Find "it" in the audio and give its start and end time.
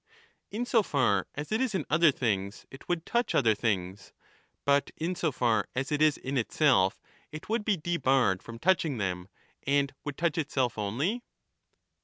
1.51-1.61, 2.71-2.89, 5.91-6.01, 7.31-7.49